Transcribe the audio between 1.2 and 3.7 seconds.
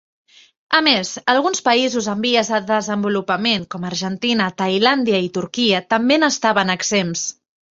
alguns països en vies de desenvolupament